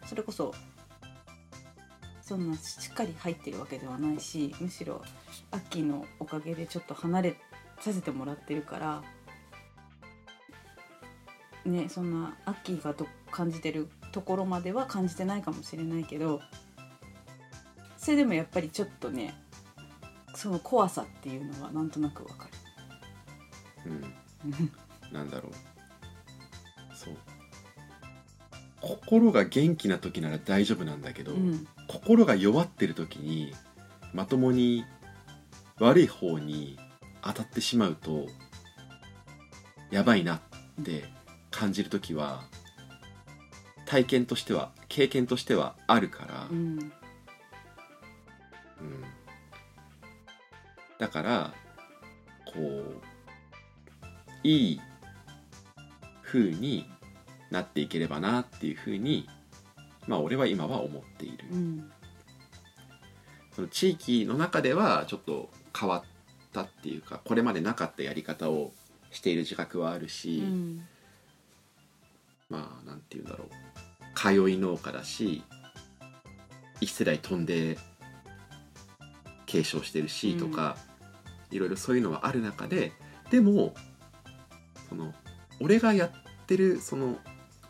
[0.05, 0.53] それこそ
[2.21, 5.01] そんなしっかり入ってるわけではないしむしろ
[5.51, 7.35] アッキーのおかげでちょっと離れ
[7.79, 9.03] させてもらってるから
[11.65, 16.41] ねそんなアッキーがと感じてるところまでは感じてないかもしれないけど
[17.97, 19.33] それでもやっぱりちょっとね
[20.35, 22.47] その怖さっていうのはなんとなくわか
[23.85, 24.01] うん、うん。
[24.01, 24.71] る。
[25.11, 25.70] なんだろう
[28.81, 31.67] 心が元気な時なら大丈夫なんだけど、うん。
[31.87, 33.53] 心が弱ってる時に
[34.13, 34.85] まともに
[35.79, 36.79] 悪い方に
[37.21, 38.27] 当たってしまうと
[39.89, 41.05] やばいなって
[41.49, 42.43] 感じる時は
[43.85, 46.57] 体験としては経験としてはあるから、うん。
[46.67, 46.91] うん。
[50.97, 51.53] だから
[52.53, 53.01] こう
[54.43, 54.81] いい
[56.23, 56.90] 風に
[57.51, 59.29] なっていければなっていう風に
[60.07, 61.91] まあ俺は今は思っている、うん。
[63.55, 66.03] その地域の中ではちょっと変わっ
[66.53, 68.71] たっていうかこれまでなかったやり方を
[69.11, 70.87] している自覚はあるし、うん。
[72.49, 73.47] まあなんて言うんだろう。
[74.13, 75.41] 通い農家だし
[76.79, 77.77] 一世代飛んで
[79.45, 80.77] 継承してるしとか、
[81.49, 82.91] いろいろそういうのはある中で
[83.29, 83.73] でも
[84.89, 85.13] その
[85.59, 86.11] 俺がやっ
[86.45, 87.17] てるその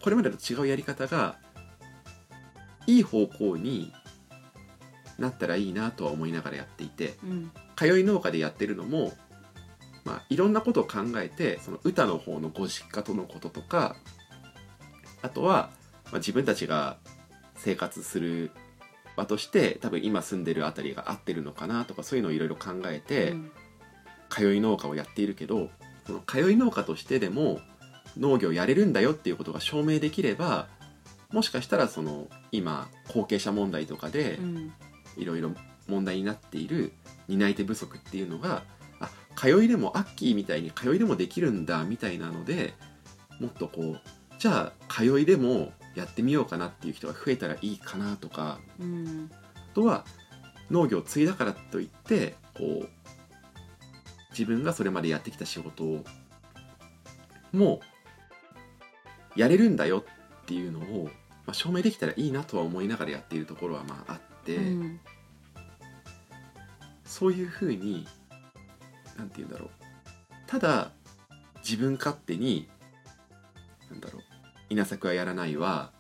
[0.02, 1.38] これまでと違うやり方が
[2.88, 3.94] いい方向に
[5.20, 7.52] なったらいいなとは思いながらやっていてうん。
[7.76, 9.14] 通い農家でやってるのも、
[10.04, 13.96] まあ、いろんなことを考えてその歌の方のご実家とのこととか
[15.22, 15.70] あとは、
[16.06, 16.98] まあ、自分たちが
[17.56, 18.52] 生活する
[19.16, 23.52] 場として多分今住んでるあたりが合ってるのかなとかそういうのをいろいろ考えて、うん。
[24.32, 25.70] 通い農家をやっているけど
[26.08, 27.60] その通い農家としてでも
[28.18, 30.68] 農業やれるんだよっていうことが証明できれば
[31.32, 34.74] もしかしたらその今後継者問題とかで、うん。
[35.18, 35.52] いろいろ
[35.88, 36.94] 問題になっている
[37.28, 38.64] 担い手不足っていうのが
[39.00, 42.74] あ通いでもアッキーみたいに通いでもできるんだみたいなので
[43.40, 44.02] もっとこう
[44.40, 49.30] じゃあ通いでもやってみようかなっていう人が増えたらいいかなとかうん。
[49.56, 50.06] あとは
[50.70, 52.90] 農業を継いだからといってこう
[54.32, 56.06] 自分がそれまでやってきた仕事を
[57.52, 57.91] もう
[59.36, 60.04] やれるんだよ
[60.44, 61.06] っていうのを、
[61.46, 64.56] まあ、証明できたらいいなとは思いながらやっているところはまああって。
[64.56, 65.00] うん
[67.12, 68.08] そういうふうに
[69.18, 69.70] なんて言うんだろう
[70.48, 70.92] ただ
[71.58, 72.70] 自分勝手に
[73.90, 74.22] なんだろう
[74.70, 75.92] 稲作はやらないわ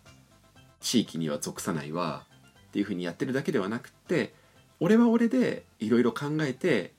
[0.80, 2.26] 地域には属さないわ
[2.70, 4.34] っていうふうにやってるだけではなくって
[4.80, 6.94] 俺は俺でいろいろ考えて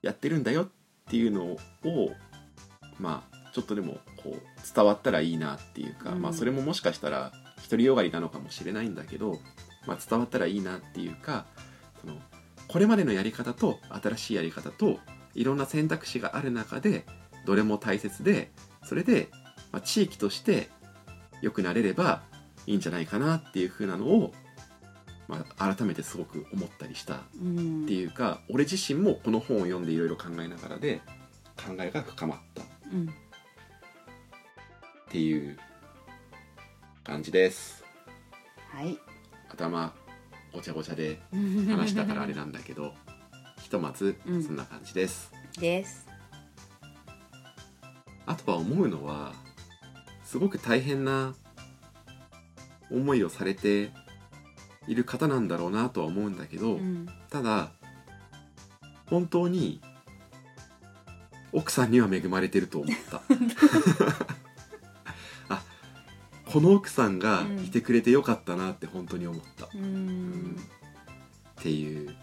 [0.00, 0.68] やってるんだよっ
[1.10, 1.58] ていうのを
[2.98, 6.20] まあちょっとでもこう伝わったらいいなっていうか、うん。
[6.20, 9.38] まあそれももしかしたら独りよがりなのかもしれないんだけど、
[9.86, 11.46] まあ、伝わったらいいなっていうか
[12.02, 12.16] その
[12.68, 14.98] これまでのやり方と新しいやり方と
[15.34, 17.06] いろんな選択肢がある中で
[17.46, 18.50] どれも大切で
[18.84, 19.30] それで、
[19.72, 20.68] まあ、地域として
[21.40, 22.24] 良くなれれば
[22.66, 24.34] いいんじゃないかなっていう風なのを
[25.28, 31.00] まあ、改めてすごく思ったりしたっうんていうか、俺自身もこの本を読んでいろいろ考えながらで
[31.56, 32.62] 考えが深まった
[35.06, 35.56] っうんていう
[37.04, 37.84] 感じです。
[38.72, 38.98] はい。
[39.48, 39.94] 頭
[40.52, 41.20] ごちゃごちゃで
[41.68, 42.94] 話したからあれなんだけど
[43.62, 44.42] ひとまずうん。
[44.42, 46.06] そんな感じです、です。
[48.26, 49.32] あとは思うのは
[50.24, 51.34] すごく大変な
[52.90, 53.92] 思いをされて
[54.88, 57.06] いる方なんだろうなとは思うんだけど、うん。
[57.30, 57.70] ただ
[59.06, 59.80] 本当に
[61.52, 63.18] 奥さんには恵まれてると思った。
[63.18, 63.22] あ
[66.56, 70.56] この奥さんがいてくれてよかったなって本当に思った、ううん。
[71.60, 72.16] っていう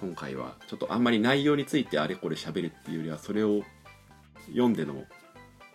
[0.00, 3.60] 今回はちょっとあんまり内容についてあれこれ喋るっていうよりはそれを
[4.46, 5.04] 読んでの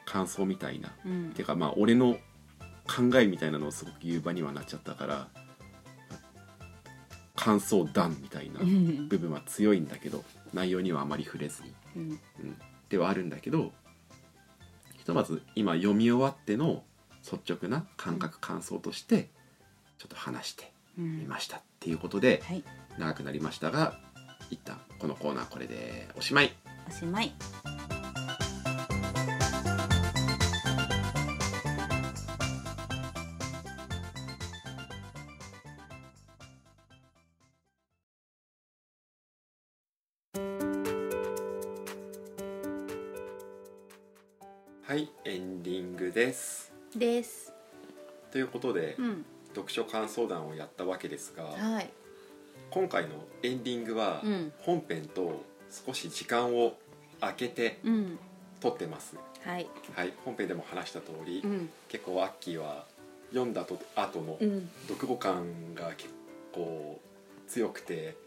[0.05, 0.91] 感想みたいな。
[1.05, 1.33] うん。
[1.35, 2.17] てかまあ俺の
[2.87, 5.27] 考えみたいなのをすごく言う場にはなっちゃったから
[7.35, 9.07] 感想談みたいなうん。
[9.07, 12.01] 部分は強いんだけど内容にはあまり触れずに、うん。
[12.01, 12.57] うん、
[12.89, 13.71] ではあるんだけど
[14.97, 16.81] ひとまず今読み終わっての
[17.31, 19.29] 率直な感覚感想として
[19.97, 21.19] ちょっと話してうん。
[21.19, 22.63] みましたっていうことではい。
[22.97, 23.97] 長くなりましたが
[24.49, 26.53] 一旦このコーナーこれでおしまい。
[26.87, 27.31] おしまい
[46.99, 47.53] です。
[48.29, 49.25] ということで、うん。
[49.55, 51.89] 読書感想談をやったわけですが、はい。
[52.69, 54.53] 今回のエンディングはうん。
[54.59, 55.43] 本編と
[55.85, 56.77] 少し時間を
[57.21, 58.19] 空けてうん。
[58.59, 59.67] 撮ってます、はい。
[59.95, 61.69] はい、本編でも話した通り、うん。
[61.87, 62.85] 結構アッキーは
[63.29, 64.69] 読んだと後のうん。
[64.87, 66.09] 読後感が結
[66.53, 66.99] 構
[67.47, 68.17] 強くて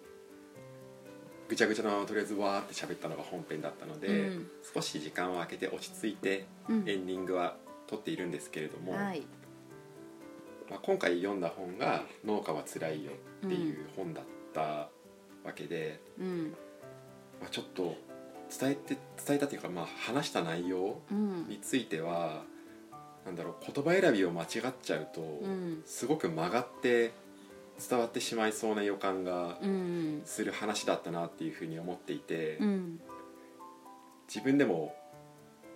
[1.48, 4.50] ぐちゃぐちゃなとりあえずわーって喋ったのが本編だったので、うん。
[4.74, 6.88] 少し時間を空けて落ち着いてうん。
[6.88, 7.56] エンディングは
[7.92, 9.22] 撮っているんですけれども、はい。
[10.70, 13.12] まあ、今回読んだ本が「農家はつらいよ」
[13.46, 14.24] っていう本だっ
[14.54, 14.88] た
[15.44, 16.56] わけで、うん。
[17.38, 17.94] まあ、ちょっと
[18.58, 21.48] 伝えて伝えたっていうか、まあ、話した内容うん。
[21.48, 22.44] については
[23.26, 24.48] なんだろう言葉選びを間違っ
[24.82, 25.82] ちゃうと、うん。
[25.84, 27.12] すごく曲がって
[27.88, 30.22] 伝わってしまいそうな予感がうん。
[30.24, 33.00] する話だったなっていうふうに思っていて、うん。
[34.28, 34.94] 自分でも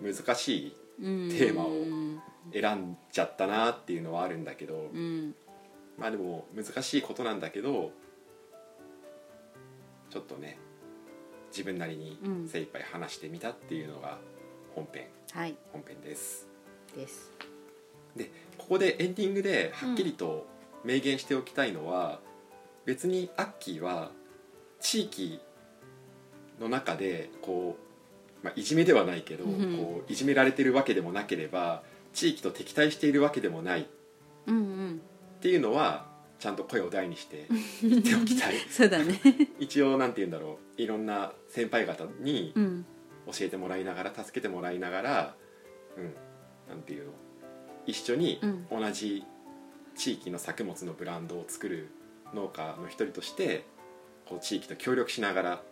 [0.01, 2.21] 難しいうんテーマをうん
[2.53, 5.35] 選んじゃったなっていうのはあるんだけど、うん。
[5.97, 7.91] まあでも難しいことなんだけど
[10.09, 10.57] ちょっとね
[11.49, 12.47] 自分なりにうん。
[12.47, 14.17] 精一杯話してみたっていうのが
[14.75, 15.07] 本編。
[15.31, 15.55] はい。
[15.73, 16.47] 本編です。
[16.95, 17.31] です。
[18.15, 20.47] でここでエンディングではっきりと
[20.83, 22.19] 明言しておきたいのは、
[22.85, 24.11] 別にアッキーは
[24.79, 25.39] 地域
[26.59, 27.86] の中でこう、
[28.47, 29.77] まあ、いじめではないけど、うん。
[29.77, 31.83] こういじめられてるわけでもなければ
[32.13, 33.81] 地域と敵対しているわけでもない。
[33.81, 33.85] っ
[34.47, 35.01] うんうん。
[35.41, 36.07] ていうのは
[36.39, 37.47] ちゃんと声を大にして
[37.83, 38.55] 言っておきたい。
[38.69, 39.19] そうだね。
[39.59, 40.81] 一応なんて言うんだろう。
[40.81, 42.85] いろんな先輩方にうん。
[43.27, 45.35] 教えてもらいながら助けてもらいながら
[45.97, 46.13] うん。
[46.69, 47.11] なんていうの。
[47.85, 48.67] 一緒にうん。
[48.69, 49.25] 同じ
[49.95, 51.89] 地域の作物のブランドを作る
[52.33, 53.65] 農家の一人として
[54.25, 55.63] こう地域と協力しながら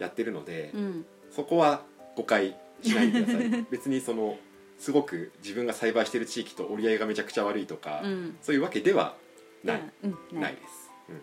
[0.00, 1.06] やってるので、うん。
[1.30, 1.84] そこは
[2.16, 3.66] 誤解しないでください。
[3.70, 4.38] 別にその
[4.78, 8.38] すごく自分が栽培してる地域と折り合いがめちゃくちゃ悪いとか、うん。
[8.40, 9.16] そういうわけでは
[9.62, 10.40] ない、うん。
[10.40, 11.20] ないです、うん、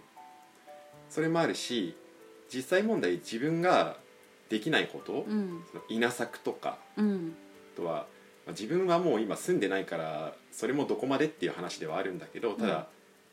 [1.09, 1.95] それもあるし
[2.53, 3.97] 実際問題自分が
[4.49, 5.63] できないこと、うん。
[5.71, 7.35] その稲作とかうん。
[7.73, 7.93] あとは
[8.45, 12.83] まあ自分はもう今住んでないからそれもどこまでっていう話ではあるんだけどただ、うん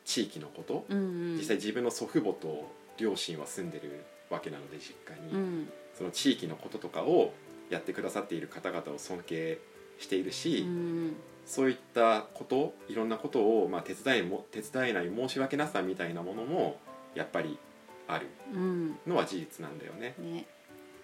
[0.05, 1.35] 地域のこと、うん。
[1.35, 5.69] 実際自分の祖父母と両親は住んでるわけなので実家に、うん。
[5.97, 7.33] その地域のこととかを
[7.69, 9.59] やってくださっている方々を尊敬
[9.99, 11.15] しているし、うん。
[11.45, 16.79] そういったこといろんなことを、まあ、手伝いも手伝えない申し訳なさみたいなものも
[17.13, 17.59] やっぱり
[18.07, 18.97] あるうん。
[19.05, 20.15] のは事実なんだよね。
[20.17, 20.45] ね。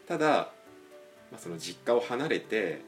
[0.07, 0.51] ただ、
[1.32, 2.82] まあ、その実家を離れて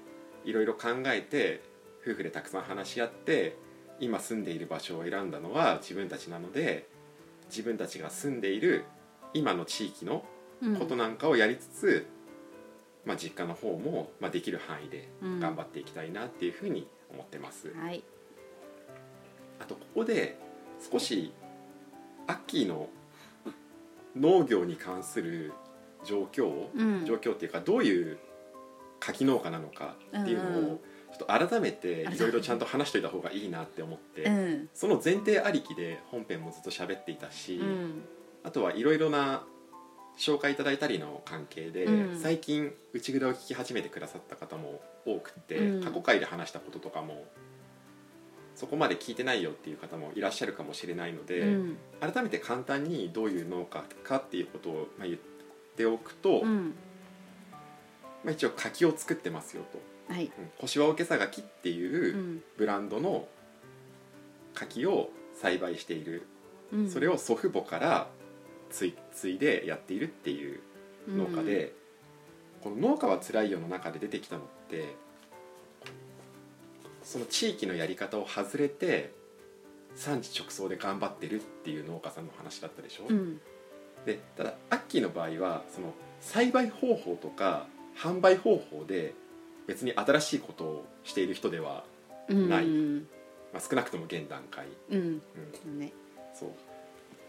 [0.45, 1.61] いろいろ考えて
[2.05, 3.55] 夫婦でたくさん話し合って
[3.99, 6.89] 今住んでいる場所を選んだのは自分たちなので
[7.49, 8.83] 自分たちが住んでいる
[9.33, 10.25] 今の地域の
[10.61, 10.75] うん。
[10.77, 12.07] ことなんかをやりつつ、
[13.05, 15.39] まあ、実家の方も、まあ、できる範囲でうん。
[15.39, 17.73] 頑張っていきたいなっていうふうに思ってます。
[17.73, 18.03] はい。
[19.59, 20.37] あとここで
[20.91, 21.33] 少し
[22.27, 22.89] アッキーの
[24.15, 25.53] 農業に関する
[26.05, 27.05] 状況を、うん。
[27.05, 28.19] 状況っていうかどういう
[28.99, 30.79] 柿農家なのかっていうのうんうを
[31.11, 32.07] ちょっと改めて。
[32.13, 34.69] いろいろちゃんと話しといた方がいいなって思って、うん。
[34.73, 38.01] その前提ありきで本編もずっと喋っていたし、うん。
[38.43, 39.43] あとはいろいろな
[40.17, 42.19] 紹介いただいたりの関係で、うん。
[42.19, 45.83] 最近内蔵を聞き始めてくださった方も多くって、うん。
[45.83, 47.25] 過去回で話したこととかも
[48.55, 51.77] そこまで聞いてないよっていう方もいらっしゃるかもしれないので、うん。
[51.99, 55.19] 改めて簡単にどういう農家かっていうことをまあ言っ
[55.75, 56.73] ておくと、うん。
[58.23, 59.63] まあ、一応柿を作ってますよ
[60.07, 60.13] と。
[60.13, 60.25] はい。
[60.25, 60.31] うん。
[60.67, 62.43] 小岩桶さきっていううん。
[62.57, 63.27] ブランドの
[64.53, 66.27] 柿を栽培している、
[66.71, 66.89] うん。
[66.89, 68.07] それを祖父母から
[68.73, 70.59] つい継いでやっているっていう
[71.07, 71.73] 農家で、
[72.63, 74.95] この「農家はつらいよ」の中で出てきたのって
[77.03, 79.11] その地域のやり方を外れて
[79.95, 83.39] 産地直送で頑張ってるっていう農家さんの話だったでしょ、うん。
[84.05, 89.13] でただアッキーの場合はその栽培方法とか販売方法で
[89.67, 91.85] 別に新しいことをしている人では、
[92.27, 92.65] うんない。
[92.65, 93.07] うん。
[93.53, 95.21] まあ、少なくとも現段階、うん。
[95.65, 95.93] うん、ね。
[96.33, 96.49] そう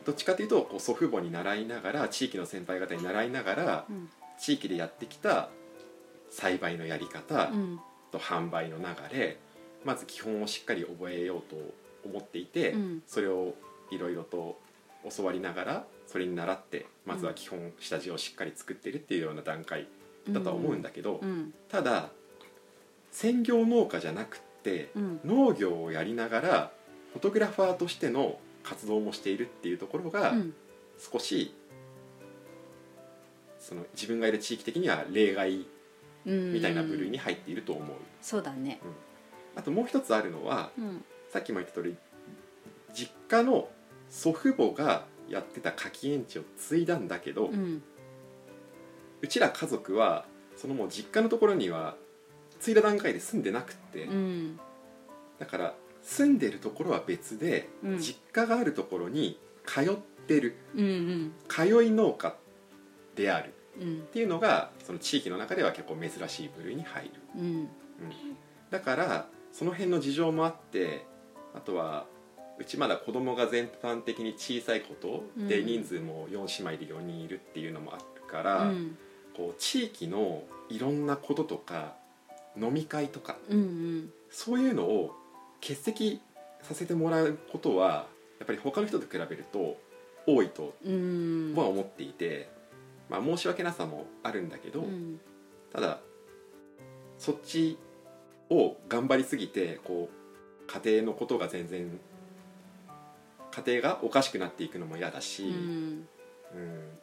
[0.04, 4.08] どっちかというとこう祖父母に習いながら地域の先輩方に習いながらうん。
[4.36, 5.48] 地域でやってきた
[6.28, 7.80] 栽培のやり方うん。
[8.10, 8.84] と販売の流
[9.16, 9.38] れ
[9.84, 11.56] まず基本をしっかり覚えようと
[12.04, 13.02] 思っていて、うん。
[13.06, 13.54] それを
[13.90, 14.58] いろいろと
[15.16, 19.86] 教わりながらそれに倣ってまずは基本下地をしっかり作ってるっていうような段階
[20.28, 21.54] だとは思うんだけど、うん。
[21.68, 22.10] ただ
[23.10, 25.20] 専業農家じゃなくってうん。
[25.24, 26.70] 農業をやりながら
[27.12, 30.54] フォトグラファーとしての活動もしているっていうところがうん。
[30.98, 31.52] 少し
[33.58, 35.66] その自分がいる地域的には例外
[36.26, 37.96] うんみたいな部類に入っていると思う。
[38.22, 38.80] そうだね。
[39.56, 41.04] あともう一つあるのはうん。
[41.30, 41.96] さっきも言った通り
[42.94, 43.68] 実家の
[44.08, 47.82] 祖父母がやってた柿園地を継いだんだけど、ううん
[49.28, 51.96] ちら家族はそのもう実家のところには
[52.60, 54.60] 継いだ段階で住んでなくって、うん。
[55.38, 55.74] だから
[56.04, 57.98] 住んでるところは別で、うん。
[57.98, 59.96] 実家があるところに通っ
[60.26, 60.54] てる。
[60.74, 62.34] うん通い農家
[63.16, 63.48] である。
[63.48, 64.00] っうん。
[64.12, 67.42] ていうのがその地域の中では結構珍しい部類に入る、うん。
[67.42, 67.68] うん、
[68.70, 71.06] だからその辺の事情もあって
[71.54, 72.06] あとは
[72.58, 75.66] うちまだ子供が全般的に小さいことでうん。
[75.66, 78.96] 人数も4姉妹で4人いるっていうのもあるから、うん。
[79.36, 81.94] こう地域のいろんなこととか
[82.60, 84.10] 飲み会とかうん。
[84.30, 85.16] そういうのを
[85.66, 86.20] 欠席
[86.60, 88.06] させてもらうことは
[88.38, 89.78] やっぱり他の人と比べると
[90.26, 91.54] 多いとうん。
[91.56, 92.50] は思っていて、
[93.08, 95.18] まあ、申し訳なさもあるんだけど、うん。
[95.72, 96.00] ただ
[97.18, 97.78] そっち
[98.50, 101.98] を頑張りすぎてこう家庭のことが全然
[103.50, 106.08] 家庭がおかしくなっていくのも嫌だし、うん。
[106.54, 106.98] うん。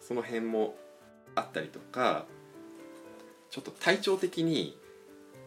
[0.00, 0.76] その辺も
[1.34, 2.24] あったりとか
[3.50, 4.78] ちょっと体調的に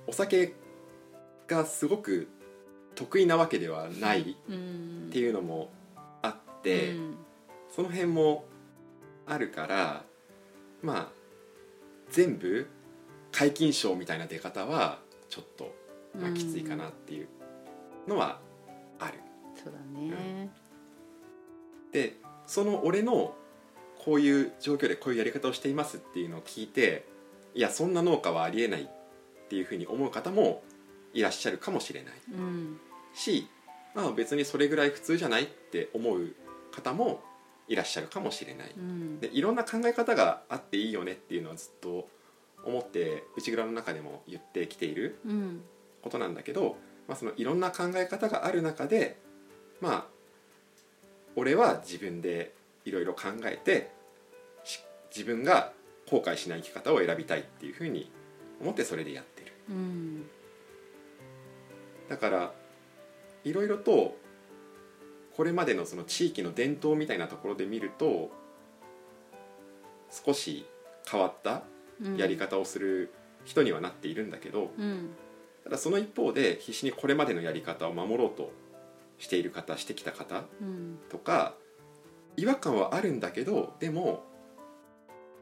[0.07, 0.53] お酒
[1.47, 2.27] がすごく
[2.95, 5.07] 得意なわけではないうん。
[5.09, 5.69] っていうのも
[6.21, 7.17] あって、うん。
[7.75, 8.45] その辺も
[9.27, 10.03] あるから
[10.81, 11.07] まあ
[12.11, 12.67] 全部
[13.31, 15.75] 皆勤賞みたいな出方はちょっと、
[16.17, 17.27] まあ、きついかなっていう
[18.07, 18.39] のは
[18.99, 19.19] ある。
[19.61, 20.49] そうだね。
[21.91, 22.15] で
[22.45, 23.35] その俺の
[24.03, 27.05] こういう状況でこういうやり方をしていますっていうのを聞いて
[27.55, 28.87] いやそんな農家はありえないっ
[29.49, 30.61] ていうふうに思う方も
[31.13, 32.13] いらっしゃるかもしれない。
[32.33, 32.79] うん
[33.15, 33.47] し、
[33.95, 36.33] まあ、別にそれぐらい普通じゃないって思う
[36.71, 37.21] 方も
[37.67, 38.71] いらっしゃるかもしれない。
[38.77, 39.19] うん。
[39.19, 42.07] でいろんな考え方があっていいよねっていうのはずっと
[42.63, 45.61] 思って内蔵の中でも言ってきているうん。
[46.01, 49.19] ことなんだけど、まあ、そのいろんな考え方がある中で
[49.81, 50.05] まあ
[51.35, 52.53] 俺は自分で
[52.85, 53.91] いろいろ考えて
[54.63, 55.73] し自分が
[56.09, 58.11] 後悔しない生き方を選びたいっていうふうに
[58.61, 59.53] 思ってそれでやってる。
[59.69, 60.25] うん。
[62.09, 62.53] だから
[63.45, 64.17] いろいろと
[65.35, 68.31] これまでのその地域の伝統みたいなところで見ると
[70.09, 70.65] 少し
[71.09, 71.63] 変わった
[72.01, 72.17] うん。
[72.17, 73.13] やり方をする
[73.45, 75.11] 人にはなっているんだけど、うん。
[75.63, 78.51] ただその一方で必死にこれまでのやり方を守ろうと
[79.17, 80.99] している方してきた方うん。
[81.09, 81.55] とか
[82.37, 84.23] 違和感はあるんだけどでも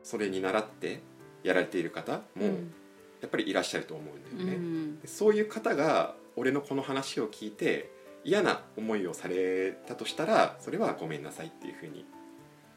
[0.04, 1.02] それに倣って
[1.44, 4.56] やられている方もやっぱりいらっしゃると思うんだよね。
[4.56, 5.00] うん。
[5.06, 7.90] そういう方が俺のこの話を聞いて
[8.24, 12.06] 嫌な思いをされたとしたらそれはごめんなさいっていうふうに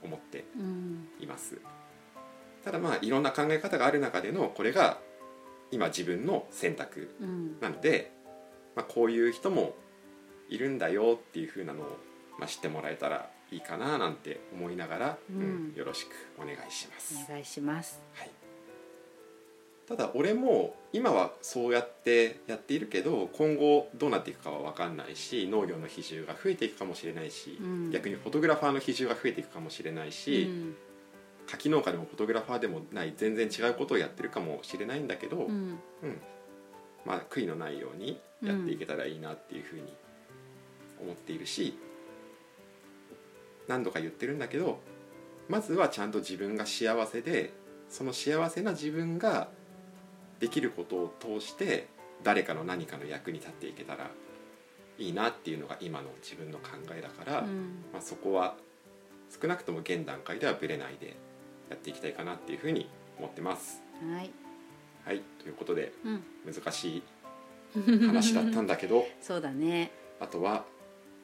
[0.02, 1.08] 思ってうん。
[1.20, 1.58] います。
[2.64, 4.98] ただまあいろんな考え方がある中でのこれが
[5.70, 7.60] 今自分の選択うん。
[7.60, 8.12] なので、
[8.74, 9.74] まあ、こういう人も
[10.48, 11.98] いるんだよっていうふうなのを、
[12.38, 15.72] まあ、知ってもらえたらいいかななんて思いながら、うん。
[15.76, 17.14] よろしくお願いします。
[17.28, 18.00] お願いします。
[18.14, 18.30] はい、
[19.88, 27.90] ただ俺も今はそうやってやっているけど今後どうなっていくかは分かんないし農業の比重が増えていくかもしれないし、うん。
[27.90, 30.76] 逆にフォトグラファーの比重が増えていくかもしれないし、うん。
[31.46, 35.52] 柿農家でもフォトグラファーでもない全然違うことをやってるかもしれないんだけど、うん。
[35.52, 36.20] うん。
[37.04, 39.94] まあ悔いのないようにやっていけたらいいなっていうふうに
[41.00, 41.78] 思っているし、
[43.68, 44.80] 何度か言ってるんだけど
[45.48, 47.52] まずはちゃんと自分が幸せで
[47.88, 49.48] その幸せな自分が
[50.40, 51.88] できることを通して
[52.22, 54.10] 誰かの何かの役に立っていけたら
[54.98, 57.84] いいなっていうのが今の自分の考えだから、うん。
[57.92, 58.56] まあ、そこは
[59.40, 61.16] 少なくとも現段階ではブレないで
[61.68, 63.82] やっていきたいかなっていうふうに思ってます。
[64.00, 64.30] はい。
[65.04, 66.22] はい、ということでうん。
[66.52, 67.02] 難しい
[68.06, 69.90] 話だったんだけど そうだね。
[70.20, 70.64] あとは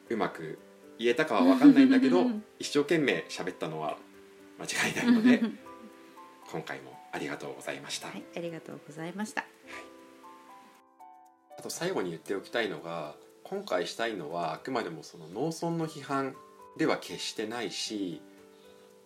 [0.09, 0.59] うまく
[0.99, 2.27] 言えたかは分かんないんだけど
[2.59, 3.97] 一生懸命喋ったのは
[4.59, 5.43] 間違いないので
[6.51, 9.45] 今回もありがとうございました、はいありがとうございました。
[11.59, 16.35] あと最後に言っておきたいのが今回したいのはあくまでもその農村の批判
[16.77, 18.21] では決してないし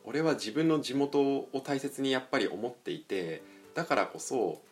[0.05, 3.43] 俺は自分の地元を大切にやっぱり思っていて
[3.75, 4.63] だからこそ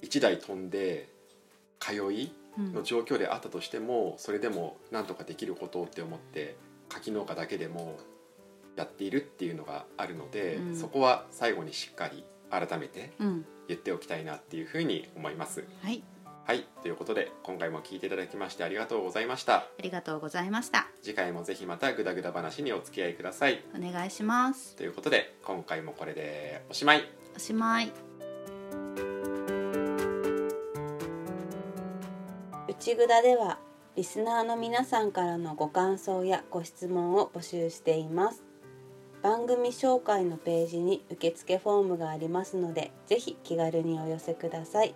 [0.00, 1.08] 一台飛んで
[1.78, 2.72] 通いうん。
[2.72, 6.56] の状況であったとしてもそれでもなんとかできることって思って
[6.88, 7.98] 柿農家だけでも
[8.76, 10.76] やっているっていうのがあるので、うん。
[10.76, 13.46] そこは最後にしっかり改めてうん。
[13.68, 15.64] 言っておきたいなっていうふうに思います。
[15.82, 16.02] はい。
[16.46, 16.66] はい。
[16.82, 19.56] ということで今回も聞いていただきましてありがとうございました。
[19.56, 20.88] ありがとうございました。
[21.02, 23.62] 次回もぜひまたグダグダ話にお付き合いください。
[23.76, 24.74] お願いします。
[24.76, 27.02] ということで今回もこれでおしまい。
[27.36, 27.92] おしまい。
[32.66, 33.58] 内ぐだでは
[33.96, 38.44] リスナーの皆さんからのご感想やご質問を募集しています
[39.22, 44.94] 番組紹介のページに受付フォームがありますのでぜひ気軽にお寄せください。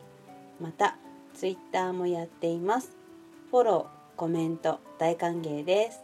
[0.61, 0.97] また
[1.35, 2.97] ツイッターもやっています。
[3.51, 6.01] フォローコメント大歓迎です。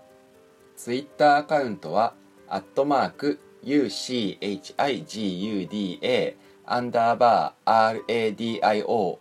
[0.76, 2.14] ツイッターアカウントは
[2.48, 4.74] アットマーク UCHIGUDA
[6.66, 9.18] アンダーバー RADIO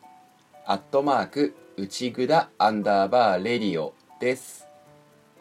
[0.65, 4.66] アットマーク内ぐだアンダーバーレディオです。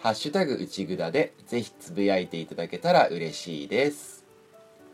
[0.07, 4.24] ハッシュタグ内ぐだでぜひつぶやいていただけたら嬉しいです。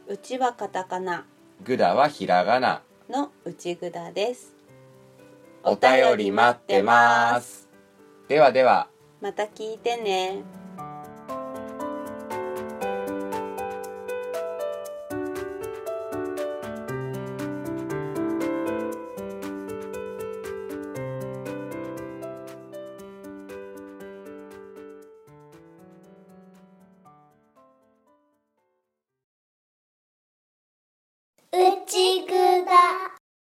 [0.08, 1.26] うちはカタカナ。
[1.62, 2.80] ぐだはひらがな。
[3.10, 4.54] の内ぐだです。
[5.64, 7.68] お便り待ってます。
[8.26, 8.88] ではでは。
[9.20, 10.44] また聞いてね